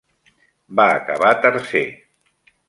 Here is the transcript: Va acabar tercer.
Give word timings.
Va 0.79 0.87
acabar 0.93 1.35
tercer. 1.45 1.85